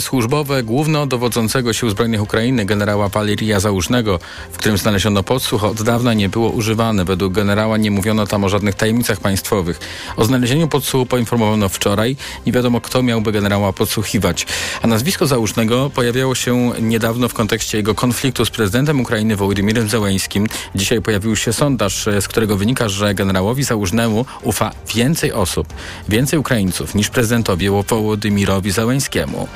[0.00, 4.18] Służbowe głównodowodzącego Sił Zbrojnych Ukrainy generała Paliria Załużnego,
[4.52, 7.04] w którym znaleziono podsłuch, od dawna nie było używane.
[7.04, 9.80] Według generała nie mówiono tam o żadnych tajemnicach państwowych.
[10.16, 12.16] O znalezieniu podsłuchu poinformowano wczoraj.
[12.46, 14.46] Nie wiadomo, kto miałby generała podsłuchiwać.
[14.82, 20.46] A nazwisko Załużnego pojawiało się niedawno w kontekście jego konfliktu z prezydentem Ukrainy Wołodymirem Zełeńskim.
[20.74, 25.68] Dzisiaj pojawił się sondaż, z którego wynika, że generałowi Załużnemu ufa więcej osób,
[26.08, 29.48] więcej Ukraińców niż prezydentowi Wołodymirowi Zełeńskiemu.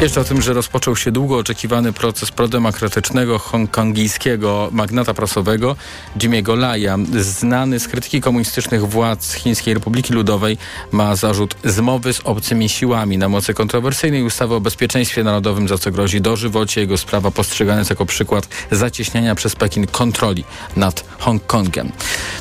[0.00, 5.76] Jeszcze o tym, że rozpoczął się długo oczekiwany proces prodemokratycznego hongkongijskiego magnata prasowego
[6.18, 6.96] Jimmy'ego Laya.
[7.20, 10.58] Znany z krytyki komunistycznych władz Chińskiej Republiki Ludowej
[10.92, 15.90] ma zarzut zmowy z obcymi siłami na mocy kontrowersyjnej ustawy o bezpieczeństwie narodowym, za co
[15.90, 16.80] grozi dożywocie.
[16.80, 20.44] Jego sprawa postrzegana jest jako przykład zacieśniania przez Pekin kontroli
[20.76, 21.92] nad Hongkongiem.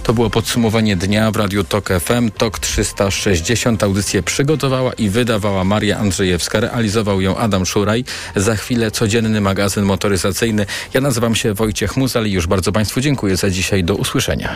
[0.03, 2.31] To było podsumowanie dnia w Radiu TOK FM.
[2.31, 6.59] TOK 360 audycję przygotowała i wydawała Maria Andrzejewska.
[6.59, 8.03] Realizował ją Adam Szuraj.
[8.35, 10.65] Za chwilę codzienny magazyn motoryzacyjny.
[10.93, 13.83] Ja nazywam się Wojciech Muzal i już bardzo Państwu dziękuję za dzisiaj.
[13.83, 14.55] Do usłyszenia.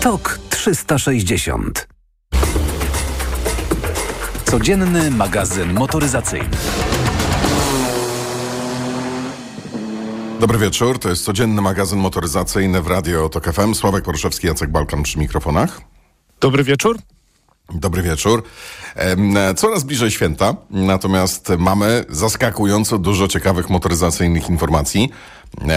[0.00, 1.88] TOK 360
[4.44, 6.48] Codzienny magazyn motoryzacyjny.
[10.40, 13.74] Dobry wieczór, to jest codzienny magazyn motoryzacyjny w Radio TOK FM.
[13.74, 15.80] Sławek Poruszewski, Jacek Balkan przy mikrofonach.
[16.40, 16.98] Dobry wieczór.
[17.74, 18.42] Dobry wieczór.
[19.56, 25.10] Coraz bliżej święta, natomiast mamy zaskakująco dużo ciekawych motoryzacyjnych informacji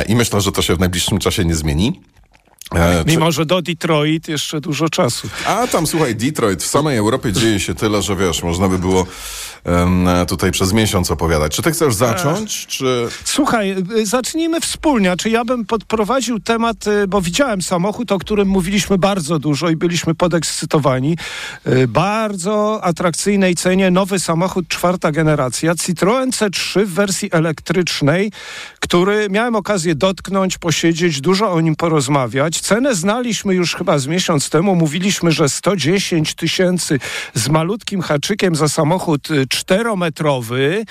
[0.07, 2.01] i myślę, że to się w najbliższym czasie nie zmieni.
[2.71, 5.27] E, Mimo, że do Detroit jeszcze dużo czasu.
[5.45, 9.05] A tam, słuchaj, Detroit, w samej Europie dzieje się tyle, że wiesz, można by było
[9.65, 11.55] um, tutaj przez miesiąc opowiadać.
[11.55, 13.07] Czy ty chcesz zacząć, czy...
[13.23, 15.17] Słuchaj, y, zacznijmy wspólnie.
[15.17, 19.75] Czy ja bym podprowadził temat, y, bo widziałem samochód, o którym mówiliśmy bardzo dużo i
[19.75, 21.17] byliśmy podekscytowani.
[21.67, 28.31] Y, bardzo atrakcyjnej cenie nowy samochód czwarta generacja, Citroen C3 w wersji elektrycznej,
[28.79, 32.54] który miałem okazję dotknąć, posiedzieć, dużo o nim porozmawiać.
[32.61, 34.75] Cenę znaliśmy już chyba z miesiąc temu.
[34.75, 36.99] Mówiliśmy, że 110 tysięcy
[37.33, 40.85] z malutkim haczykiem za samochód czterometrowy,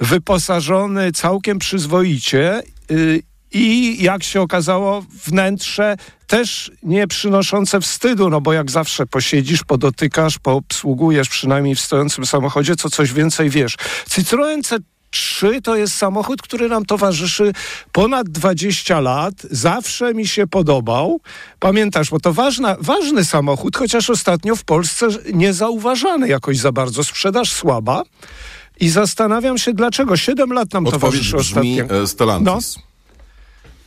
[0.00, 2.62] wyposażony całkiem przyzwoicie.
[2.90, 3.22] Y,
[3.52, 10.38] I jak się okazało, wnętrze też nie przynoszące wstydu, no bo jak zawsze posiedzisz, podotykasz,
[10.38, 13.76] poobsługujesz przynajmniej w stojącym samochodzie, co coś więcej wiesz.
[14.10, 14.62] Citroen
[15.10, 17.52] 3 to jest samochód, który nam towarzyszy
[17.92, 19.34] ponad 20 lat.
[19.50, 21.20] Zawsze mi się podobał.
[21.58, 27.04] Pamiętasz, bo to ważna, ważny samochód, chociaż ostatnio w Polsce niezauważany jakoś za bardzo.
[27.04, 28.02] Sprzedaż słaba.
[28.80, 30.16] I zastanawiam się, dlaczego.
[30.16, 31.00] Siedem lat nam Odpowiedź
[31.30, 32.02] towarzyszy brzmi ostatnio.
[32.02, 32.76] e, Stellantis.
[32.76, 32.82] No.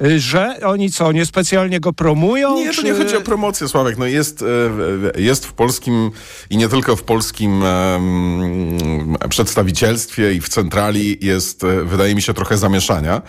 [0.02, 2.56] Y, Że oni co, niespecjalnie go promują?
[2.56, 2.84] Nie, to czy...
[2.84, 3.98] nie chodzi o promocję, Sławek.
[3.98, 6.12] No jest, e, jest w polskim
[6.50, 12.34] i nie tylko w polskim em, przedstawicielstwie i w centrali jest, e, wydaje mi się,
[12.34, 13.22] trochę zamieszania.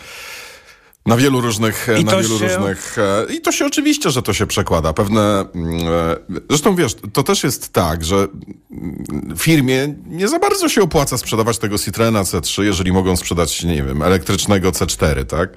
[1.07, 2.97] Na wielu różnych, I na to wielu się- różnych.
[2.99, 4.93] e, I to się oczywiście, że to się przekłada.
[4.93, 5.45] Pewne.
[5.55, 6.17] mm, e,
[6.49, 11.59] Zresztą wiesz, to też jest tak, że mm, firmie nie za bardzo się opłaca sprzedawać
[11.59, 15.51] tego Citroena C3, jeżeli mogą sprzedać, nie wiem, elektrycznego C4, tak?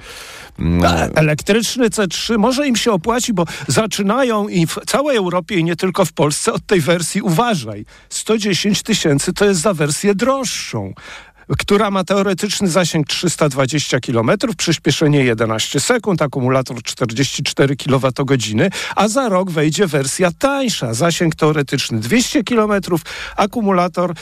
[0.59, 5.63] Mm, E, Elektryczny C3 może im się opłaci, bo zaczynają i w całej Europie i
[5.63, 7.85] nie tylko w Polsce od tej wersji uważaj.
[8.09, 10.93] 110 tysięcy to jest za wersję droższą
[11.57, 19.51] która ma teoretyczny zasięg 320 km, przyspieszenie 11 sekund, akumulator 44 kWh, a za rok
[19.51, 22.73] wejdzie wersja tańsza, zasięg teoretyczny 200 km,
[23.35, 24.13] akumulator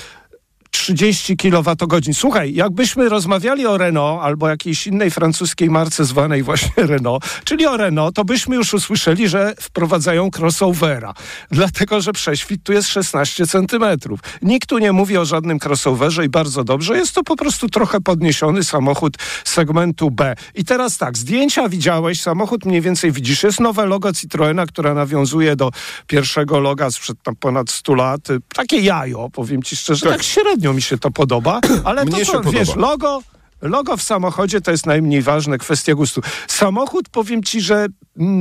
[0.72, 2.14] 30 kWh.
[2.14, 7.78] Słuchaj, jakbyśmy rozmawiali o Renault albo jakiejś innej francuskiej marce zwanej właśnie Renault, czyli o
[7.78, 11.14] Renault, to byśmy już usłyszeli, że wprowadzają crossovera.
[11.52, 14.20] Dlatego, że prześwit tu jest 16 centymetrów.
[14.42, 16.98] Nikt tu nie mówi o żadnym crossoverze i bardzo dobrze.
[16.98, 20.36] Jest to po prostu trochę podniesiony samochód segmentu B.
[20.56, 23.44] I teraz tak, zdjęcia widziałeś, samochód mniej więcej widzisz.
[23.44, 25.72] Jest nowe logo Citroena, które nawiązuje do
[26.08, 28.22] pierwszego loga sprzed tam ponad 100 lat.
[28.56, 30.06] Takie jajo, powiem ci szczerze.
[30.06, 30.18] Tak.
[30.18, 33.22] Tak, średnio mi się to podoba, ale Mnie to co, wiesz, logo...
[33.62, 36.22] Logo w samochodzie to jest najmniej ważne, kwestia gustu.
[36.48, 37.88] Samochód, powiem ci, że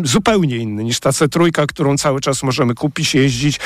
[0.04, 3.60] zupełnie inny niż ta C3, którą cały czas możemy kupić, jeździć.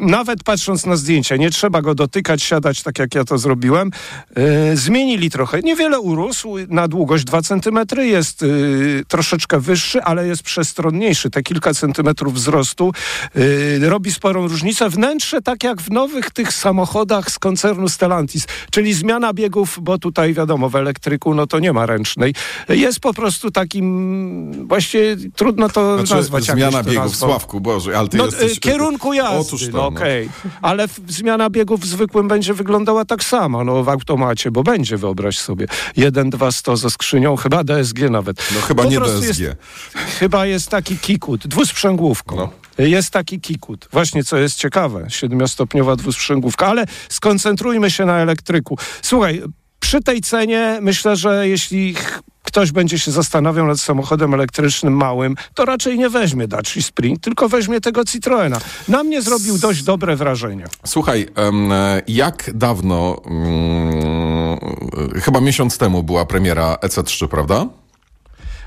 [0.00, 3.90] Nawet patrząc na zdjęcia, nie trzeba go dotykać, siadać tak jak ja to zrobiłem.
[4.36, 5.60] E, zmienili trochę.
[5.60, 8.46] Niewiele urósł, na długość 2 cm jest e,
[9.08, 11.30] troszeczkę wyższy, ale jest przestronniejszy.
[11.30, 12.92] Te kilka centymetrów wzrostu
[13.34, 14.88] e, robi sporą różnicę.
[14.90, 20.34] Wnętrze tak jak w nowych tych samochodach z koncernu Stellantis, czyli zmiana biegów, bo tutaj
[20.34, 22.34] wiadomo, w elektryku no to nie ma ręcznej.
[22.68, 26.44] Jest po prostu takim, właściwie trudno to Znaczy, nazwać.
[26.44, 27.26] zmiana biegów, nazwą.
[27.26, 28.56] Sławku, Boże, ale ty No, jesteś...
[28.56, 29.86] y, kierunku jazdy, Otóż to, no, no.
[29.86, 30.28] okej.
[30.62, 34.96] Ale f- zmiana biegów w zwykłym będzie wyglądała tak samo, no w automacie, bo będzie,
[34.96, 35.66] wyobraź sobie.
[35.96, 38.36] 1, 2, 100 ze skrzynią, chyba DSG nawet.
[38.54, 39.22] No chyba Po nie DSG.
[39.40, 39.58] Jest,
[40.18, 42.36] chyba jest taki kikut, dwusprzęgłówką.
[42.36, 42.48] No.
[42.78, 43.88] Jest taki kikut.
[43.92, 46.66] Właśnie, co jest ciekawe, siedmiostopniowa dwusprzęgłówka.
[46.66, 48.78] Ale skoncentrujmy się na elektryku.
[49.02, 49.42] Słuchaj,
[49.80, 51.94] przy tej cenie myślę, że jeśli
[52.42, 57.48] ktoś będzie się zastanawiał nad samochodem elektrycznym małym, to raczej nie weźmie Dacia Spring, tylko
[57.48, 58.58] weźmie tego Citroena.
[58.88, 60.64] Na mnie zrobił dość dobre wrażenie.
[60.86, 64.58] Słuchaj, e, jak dawno, mm,
[65.22, 67.66] chyba miesiąc temu była premiera EC3, prawda?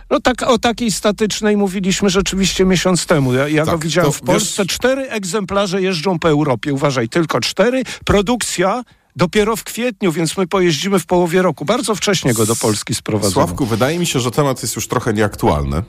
[0.10, 3.34] No tak, o takiej statycznej mówiliśmy rzeczywiście miesiąc temu.
[3.34, 4.64] Ja, ja Tak, go widziałem w Polsce.
[4.64, 6.74] wiesz- Cztery egzemplarze jeżdżą po Europie.
[6.74, 7.84] Uważaj, tylko cztery.
[8.06, 8.84] Produkcja
[9.16, 11.66] dopiero w kwietniu, więc my pojeździmy w połowie roku.
[11.66, 13.34] Bardzo wcześnie go do Polski sprowadzono.
[13.34, 15.84] Sławku, wydaje mi się, że temat jest już trochę nieaktualny.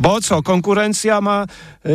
[0.00, 1.46] Bo co, konkurencja ma
[1.84, 1.92] yy,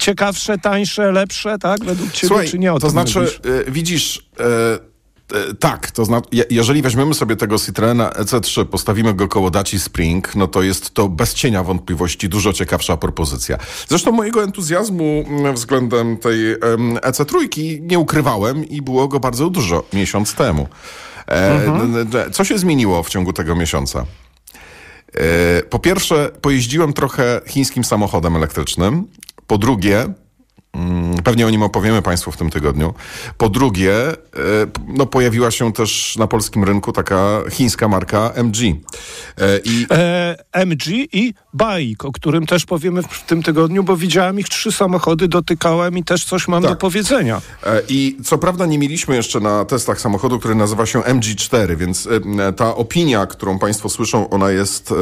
[0.00, 1.84] ciekawsze, tańsze, lepsze, tak?
[1.84, 4.91] Według ciebie, Słuchaj, czy nie o to znaczy, e, widzisz, e,
[5.60, 10.46] tak, to znaczy, jeżeli weźmiemy sobie tego Citroena EC3, postawimy go koło Daci Spring, no
[10.48, 13.58] to jest to bez cienia wątpliwości dużo ciekawsza propozycja.
[13.88, 17.48] Zresztą mojego entuzjazmu mm, względem tej em, EC3
[17.80, 20.68] nie ukrywałem i było go bardzo dużo miesiąc temu.
[21.28, 22.06] E, Mhm.
[22.32, 24.04] Co się zmieniło w ciągu tego miesiąca?
[25.14, 29.06] E, Po pierwsze, pojeździłem trochę chińskim samochodem elektrycznym.
[29.46, 30.06] Po drugie,
[31.24, 32.94] pewnie o nim opowiemy Państwu w tym tygodniu.
[33.38, 34.14] Po drugie, e,
[34.88, 38.58] no, pojawiła się też na polskim rynku taka chińska marka MG.
[38.66, 38.72] E,
[39.64, 44.48] I E, MG i Bike, o którym też powiemy w, tym tygodniu, bo widziałem ich
[44.48, 46.72] trzy samochody, dotykałem i też coś mam Tak.
[46.72, 47.40] do powiedzenia.
[47.66, 52.08] E, I co prawda nie mieliśmy jeszcze na testach samochodu, który nazywa się MG4, więc
[52.56, 54.94] ta opinia, którą Państwo słyszą, ona jest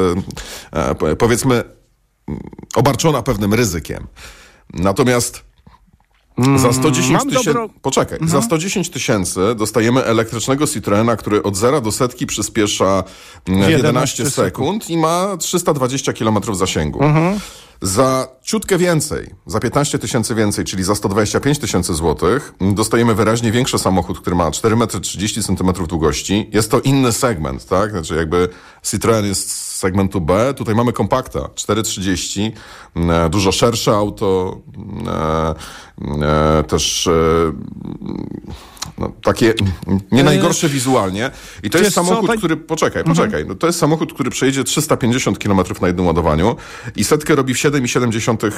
[0.99, 1.55] po- powiedzmy
[2.27, 2.41] mm,
[2.75, 4.07] obarczona pewnym ryzykiem.
[4.73, 5.50] Natomiast
[6.55, 7.45] za 110 Mm, mam tysięcy.
[7.49, 7.79] dobro- Mhm.
[7.81, 13.03] Poczekaj, za 110 tysięcy dostajemy elektrycznego Citroena, który od zera do setki przyspiesza
[13.47, 13.77] mm, w 11
[14.23, 17.03] 11 sekund i ma 320 km zasięgu.
[17.03, 17.39] Mhm.
[17.83, 23.79] Za ciutkę więcej, za 15 tysięcy więcej, czyli za 125 tysięcy złotych, dostajemy wyraźnie większy
[23.79, 26.49] samochód, który ma 4 metry 30 centymetrów długości.
[26.53, 27.91] Jest to inny segment, tak?
[27.91, 28.49] Znaczy jakby
[28.83, 32.51] Citroen jest z segmentu B, tutaj mamy kompakta 430,
[32.95, 34.57] e, dużo szersze auto,
[35.07, 37.09] e, e, też
[38.97, 39.53] no, takie
[40.11, 41.31] nie najgorsze wizualnie.
[41.63, 42.57] I to jest wiesz co, samochód, pań- który...
[42.57, 43.45] Poczekaj, poczekaj.
[43.47, 46.55] No, to jest samochód, który przejedzie 350 km na jednym ładowaniu
[46.95, 48.51] i setkę robi w 7,7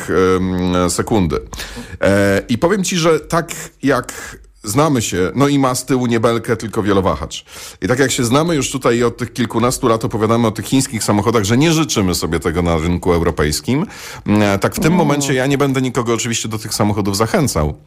[0.83, 1.39] em, sekundy.
[2.01, 3.51] E, I powiem ci, że tak
[3.83, 7.45] jak znamy się, no i ma z tyłu nie belkę, tylko wielowahacz.
[7.81, 11.03] I tak jak się znamy już tutaj od tych kilkunastu lat opowiadamy o tych chińskich
[11.03, 13.85] samochodach, że nie życzymy sobie tego na rynku europejskim,
[14.27, 17.77] e, tak w tym momencie ja nie będę nikogo oczywiście do tych samochodów zachęcał.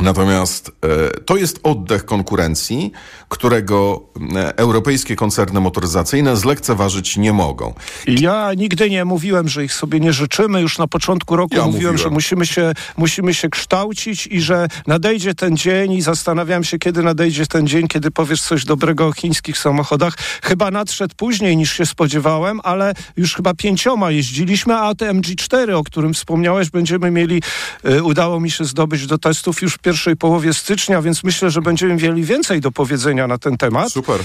[0.00, 2.92] Natomiast e, to jest oddech konkurencji,
[3.28, 4.02] którego
[4.36, 7.74] e, europejskie koncerny motoryzacyjne zlekceważyć nie mogą.
[8.06, 10.60] I Ja nigdy nie mówiłem, że ich sobie nie życzymy.
[10.60, 11.98] Już na początku roku Ja mówiłem, mówiłem.
[11.98, 17.02] że musimy się, musimy się kształcić i że nadejdzie ten dzień i zastanawiam się, kiedy
[17.02, 20.14] nadejdzie ten dzień, kiedy powiesz coś dobrego o chińskich samochodach.
[20.42, 25.84] Chyba nadszedł później niż się spodziewałem, ale już chyba pięcioma jeździliśmy, a te MG4, o
[25.84, 27.42] którym wspomniałeś, będziemy mieli,
[27.88, 31.94] y, udało mi się zdobyć do testów już pierwszej połowie stycznia, więc myślę, że będziemy
[31.94, 33.92] mieli więcej do powiedzenia na ten temat.
[33.92, 34.20] Super.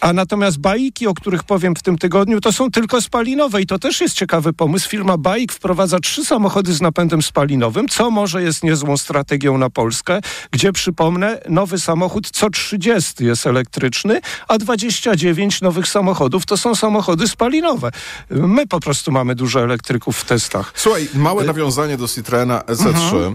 [0.00, 3.78] A natomiast bajki, o których powiem w tym tygodniu, to są tylko spalinowe i to
[3.78, 4.88] też jest ciekawy pomysł.
[4.88, 10.20] Firma Bajk wprowadza trzy samochody z napędem spalinowym, co może jest niezłą strategią na Polskę,
[10.50, 17.28] gdzie przypomnę, nowy samochód co 30 jest elektryczny, a 29 nowych samochodów to są samochody
[17.28, 17.90] spalinowe.
[18.30, 20.72] My po prostu mamy dużo elektryków w testach.
[20.74, 23.34] Słuchaj, małe nawiązanie do Citroena EC3 e,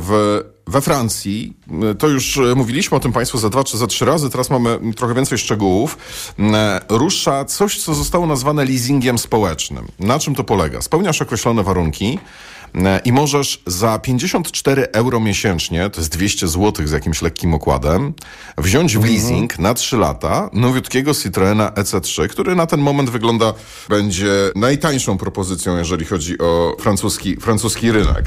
[0.00, 1.52] w, we Francji.
[1.90, 4.50] e, To już e, mówiliśmy o tym Państwu za dwa czy za trzy razy, teraz
[4.50, 5.98] mamy trochę więcej szczegółów.
[6.38, 9.88] E, Rusza coś, co zostało nazwane leasingiem społecznym.
[9.98, 10.82] Na czym to polega?
[10.82, 12.18] Spełniasz określone warunki
[13.04, 18.14] i możesz za 54 euro miesięcznie, to jest 200 zł z jakimś lekkim okładem,
[18.58, 23.54] wziąć w leasing na 3 lata nowiutkiego Citroena EC3, który na ten moment wygląda,
[23.88, 28.24] będzie najtańszą propozycją, jeżeli chodzi o francuski, francuski rynek.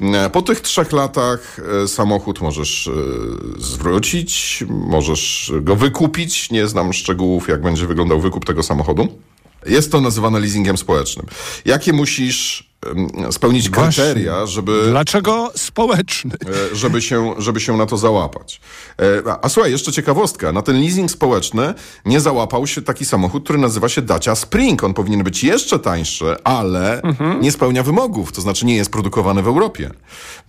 [0.00, 2.92] E, Po tych trzech latach e, samochód możesz e,
[3.62, 6.50] zwrócić, możesz go wykupić.
[6.50, 9.08] Nie znam szczegółów, jak będzie wyglądał wykup tego samochodu.
[9.66, 11.26] Jest to nazywane leasingiem społecznym.
[11.64, 12.69] Jakie musisz
[13.30, 14.04] spełnić Właśnie.
[14.04, 14.82] kryteria, żeby...
[14.90, 16.30] Dlaczego społeczny?
[16.72, 18.60] e, żeby się, żeby się na to załapać.
[19.26, 20.52] E, A, a słuchaj, jeszcze ciekawostka.
[20.52, 21.74] Na ten leasing społeczny
[22.06, 24.84] nie załapał się taki samochód, który nazywa się Dacia Spring.
[24.84, 27.02] On powinien być jeszcze tańszy, ale
[27.40, 29.90] nie spełnia wymogów, to znaczy nie jest produkowany w Europie.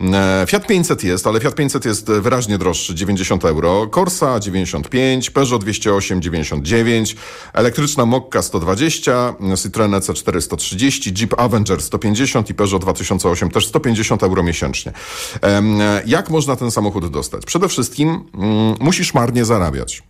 [0.00, 3.86] E, Fiat 500 jest, ale Fiat 500 jest wyraźnie droższy, 90 euro.
[3.86, 7.16] Corsa 95, Peugeot 208 99,
[7.52, 14.42] elektryczna Mokka 120, Citroen EC4 130, Jeep Avenger 150 i Peugeot 2008 też 150 euro
[14.42, 14.92] miesięcznie.
[15.40, 17.44] Em, Jak można ten samochód dostać?
[17.46, 20.02] Przede wszystkim mm, musisz marnie zarabiać.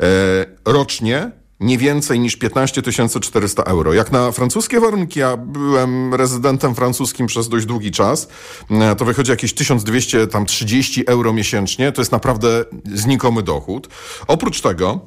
[0.00, 0.06] E,
[0.64, 1.30] rocznie
[1.60, 2.82] nie więcej niż 15
[3.20, 3.94] 400 euro.
[3.94, 8.28] Jak na francuskie warunki, ja byłem rezydentem francuskim przez dość długi czas,
[8.70, 11.92] e, to wychodzi jakieś 1230 euro miesięcznie.
[11.92, 13.88] To jest naprawdę znikomy dochód.
[14.26, 15.00] Oprócz tego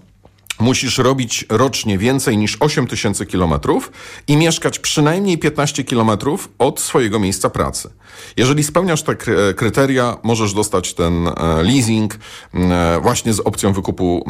[0.59, 3.91] musisz robić rocznie więcej niż 8 tysięcy kilometrów
[4.27, 7.89] i mieszkać przynajmniej 15 kilometrów od swojego miejsca pracy.
[8.37, 12.15] Jeżeli spełniasz te kry- kryteria, możesz dostać ten e, leasing
[12.53, 14.25] e, właśnie z opcją wykupu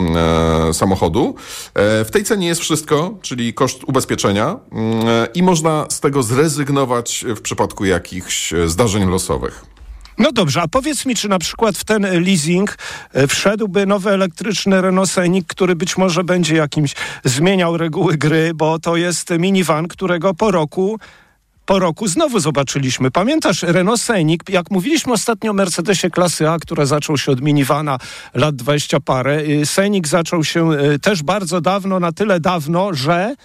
[0.69, 1.35] e, samochodu.
[1.75, 4.59] W tej cenie jest wszystko, czyli koszt ubezpieczenia
[5.33, 9.65] i można z tego zrezygnować w przypadku jakichś zdarzeń losowych.
[10.19, 12.77] No dobrze, a powiedz mi, czy na przykład w ten leasing
[13.13, 18.79] e, wszedłby nowy elektryczny Renault Scenic, który być może będzie jakimś zmieniał reguły gry, bo
[18.79, 20.99] to jest minivan, którego po roku
[21.65, 23.11] po roku znowu zobaczyliśmy.
[23.11, 27.97] Pamiętasz Renault Scenic, jak mówiliśmy ostatnio o Mercedesie klasy A, która zaczął się od minivana
[28.33, 29.39] lat 20 parę.
[29.39, 33.35] y, Scenic zaczął się y, też bardzo dawno, na tyle dawno, że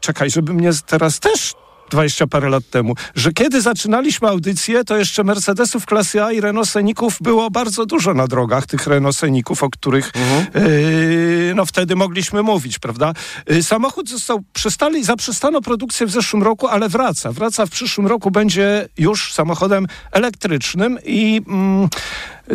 [0.00, 1.54] czekaj, żeby mnie teraz też
[1.90, 6.68] 20 parę lat temu, że kiedy zaczynaliśmy audycję, to jeszcze Mercedesów klasy A i Renault
[6.68, 10.12] Sceników było bardzo dużo na drogach, tych Renault Sceników, o których
[10.54, 13.12] yy, no wtedy mogliśmy mówić, prawda?
[13.48, 17.32] Yy, samochód został, przestali, zaprzestano produkcję w zeszłym roku, ale wraca.
[17.32, 21.88] Wraca w przyszłym roku, będzie już samochodem elektrycznym i mm,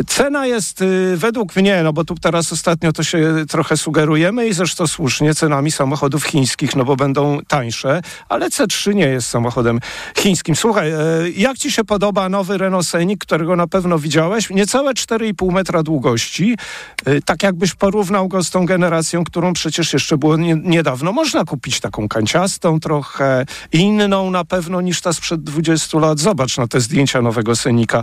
[0.06, 4.52] Cena jest y, według mnie, no bo tu teraz ostatnio to się trochę sugerujemy i
[4.52, 9.80] zresztą słusznie cenami samochodów chińskich, no bo będą tańsze, ale C3 nie jest samochodem
[10.18, 10.56] chińskim.
[10.56, 10.96] Słuchaj, e,
[11.36, 14.50] jak ci się podoba nowy Renault Scenic, którego na pewno widziałeś?
[14.50, 16.56] Niecałe 4,5 metra długości,
[17.04, 21.12] e, tak jakbyś porównał go z tą generacją, którą przecież jeszcze było nie, niedawno.
[21.12, 26.18] Można kupić taką kanciastą trochę, inną na pewno niż ta sprzed 20 lat.
[26.18, 28.02] Zobacz na te zdjęcia nowego Scenica.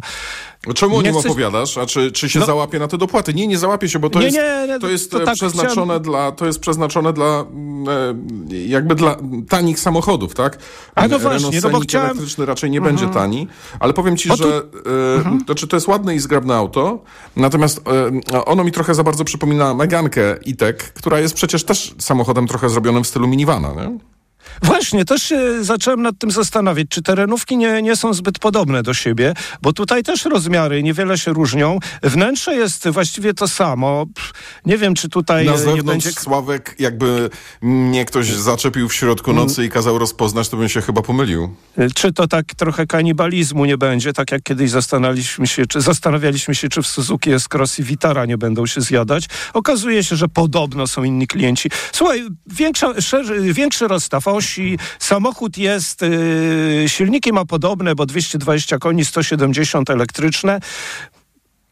[0.75, 1.77] Czemu o Nie nim chcesz- opowiadasz?
[1.77, 3.33] A czy, czy się No- załapie na te dopłaty?
[3.33, 5.73] Nie, nie załapie się, bo to Nie, jest, nie, nie, to jest to tak przeznaczone
[5.85, 7.85] chciałem- dla, to jest przeznaczone dla mm,
[8.51, 9.17] e, jakby dla
[9.49, 10.57] tanich samochodów, tak?
[10.95, 13.47] A no Renault właśnie, no bo chciałem- elektryczny raczej nie będzie tani,
[13.79, 17.03] ale powiem ci, tu- że e, to, czy to jest ładne i zgrabne auto,
[17.35, 17.81] natomiast
[18.33, 22.69] e, ono mi trochę za bardzo przypomina Megankę E-Tech, która jest przecież też samochodem trochę
[22.69, 23.97] zrobionym w stylu minivana, nie?
[24.63, 28.93] Właśnie, też się zacząłem nad tym zastanawiać, czy terenówki nie, nie są zbyt podobne do
[28.93, 31.79] siebie, bo tutaj też rozmiary niewiele się różnią.
[32.03, 34.05] Wnętrze jest właściwie to samo.
[34.65, 36.11] Nie wiem, czy tutaj Na e, nie zewnątrz będzie...
[36.11, 37.29] Sławek, jakby
[37.61, 41.55] mnie ktoś zaczepił w środku nocy i kazał rozpoznać, to bym się chyba pomylił.
[41.95, 46.69] Czy to tak trochę kanibalizmu nie będzie, tak jak kiedyś zastanawialiśmy się, czy, zastanawialiśmy się,
[46.69, 49.25] czy w Suzuki S-Cross i Vitara nie będą się zjadać.
[49.53, 51.69] Okazuje się, że podobno są inni klienci.
[51.91, 59.05] Słuchaj, większa, szerzy, większy rozstaw osi, samochód jest, yy, silniki ma podobne, bo 220 koni,
[59.05, 60.59] 170 elektryczne.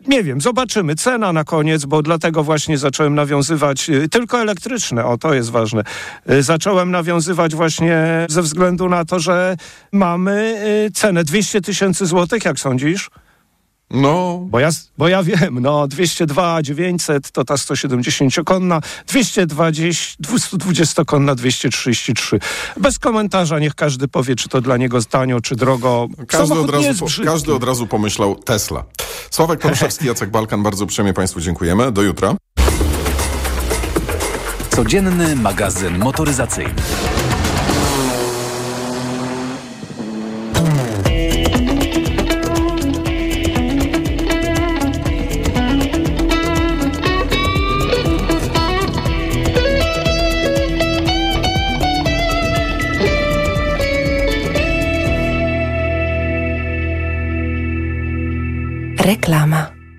[0.07, 0.95] Nie wiem, zobaczymy.
[0.95, 5.83] Cena na koniec, bo dlatego właśnie zacząłem nawiązywać, y, tylko elektryczne, o to jest ważne.
[6.31, 9.57] Y, Zacząłem nawiązywać właśnie ze względu na to, że
[9.91, 13.09] mamy y, cenę 200 tysięcy złotych, jak sądzisz?
[13.93, 22.39] No, Bo ja, bo ja wiem, no 202, 900 to ta 170-konna, 220, 220-konna, 233.
[22.77, 26.07] Bez komentarza, niech każdy powie, czy to dla niego tanio, czy drogo.
[26.27, 28.83] każdy Samochód od, razu, po, każdy od razu pomyślał Tesla.
[29.31, 31.91] Sławek Poruszewski, Jacek Balkan, bardzo uprzejmie Państwu dziękujemy.
[31.91, 32.35] Do jutra.
[34.69, 36.73] Codzienny magazyn motoryzacyjny.
[59.01, 59.80] Reklama.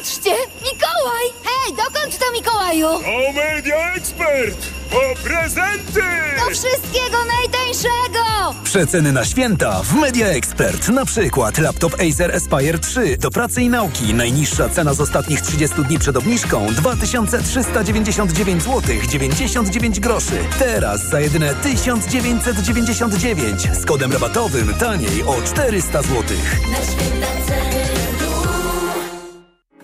[0.00, 0.30] Patrzcie!
[0.62, 1.24] Mikołaj!
[1.44, 2.86] Hej, dokąd to Mikołaju?
[2.86, 4.66] O Media Expert!
[4.90, 6.00] Po prezenty!
[6.44, 8.54] Do wszystkiego najtańszego!
[8.64, 10.88] Przeceny na święta w Media Expert.
[10.88, 14.14] Na przykład laptop Acer Aspire 3 do pracy i nauki.
[14.14, 20.38] Najniższa cena z ostatnich 30 dni przed obniżką 2399 zł 99 groszy.
[20.58, 26.22] Teraz za jedyne 1999 z kodem rabatowym taniej o 400 zł.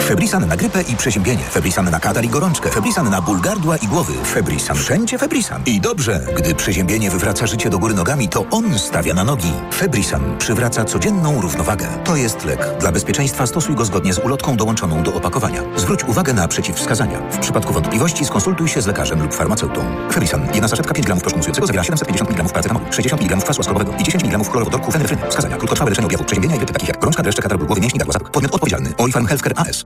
[0.00, 1.42] Febrisan na grypę i przeziębienie.
[1.42, 2.70] Febrisan na katar i gorączkę.
[2.70, 4.12] Febrisan na ból gardła i głowy.
[4.24, 4.76] Febrisan.
[4.76, 5.62] Wszędzie Febrisan.
[5.66, 9.52] I dobrze, gdy przeziębienie wywraca życie do góry nogami, to on stawia na nogi.
[9.74, 11.88] Febrisan przywraca codzienną równowagę.
[12.04, 12.68] To jest lek.
[12.80, 15.62] Dla bezpieczeństwa stosuj go zgodnie z ulotką dołączoną do opakowania.
[15.76, 17.18] Zwróć uwagę na przeciwwskazania.
[17.30, 19.84] W przypadku wątpliwości skonsultuj się z lekarzem lub farmaceutą.
[20.12, 20.48] Febrisan.
[20.54, 24.04] Jedna saszetka 5 gramów proszku mówiącego zawiera 750 mg paracetamolu, 60 mg kwasu łaskowego i
[24.04, 25.22] 10 mg chlorowodorku fenefryny.
[25.30, 25.56] Wskazania.
[25.56, 28.30] Krótkotrwałe leczenie objawów przeziębienia i grypy takich jak gorączka, dreszcze, katar ból głowy, mięśni, gardła.
[28.30, 28.94] Podmiot odpowiedzialny.
[29.28, 29.85] Healthcare AS.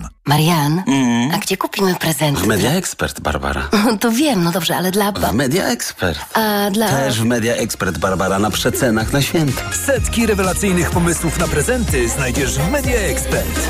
[0.25, 0.83] Marian,
[1.33, 2.41] a gdzie kupimy prezenty?
[2.41, 3.69] W Media Expert, Barbara.
[3.99, 5.11] To wiem, no dobrze, ale dla...
[5.11, 6.19] W Media Expert.
[6.33, 6.89] A dla...
[6.89, 9.61] Też w Media Expert, Barbara, na przecenach na święta.
[9.85, 13.69] Setki rewelacyjnych pomysłów na prezenty znajdziesz w Media Expert.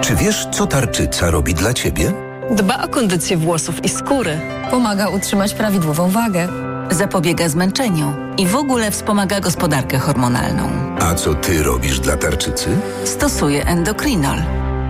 [0.00, 2.12] Czy wiesz, co tarczyca robi dla ciebie?
[2.50, 4.40] Dba o kondycję włosów i skóry.
[4.70, 6.48] Pomaga utrzymać prawidłową wagę.
[6.90, 10.68] Zapobiega zmęczeniu i w ogóle wspomaga gospodarkę hormonalną.
[11.00, 12.68] A co ty robisz dla tarczycy?
[13.04, 14.38] Stosuję endokrinol.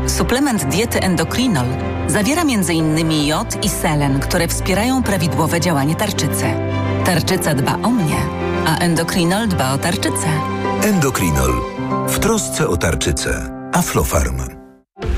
[0.07, 1.67] Suplement diety endokrinol
[2.09, 3.27] zawiera m.in.
[3.27, 6.45] jod i selen, które wspierają prawidłowe działanie tarczycy.
[7.05, 8.17] Tarczyca dba o mnie,
[8.67, 10.29] a endokrinol dba o tarczycę.
[10.83, 11.53] Endokrinol.
[12.09, 13.51] W trosce o tarczycę.
[13.73, 14.60] Aflofarm.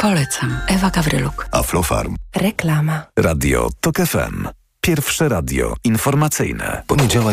[0.00, 0.56] Polecam.
[0.66, 1.46] Ewa Gawryluk.
[1.52, 2.16] Aflofarm.
[2.36, 3.02] Reklama.
[3.18, 4.48] Radio TOK FM.
[4.80, 6.82] Pierwsze radio informacyjne.
[6.86, 7.28] Poniedziałek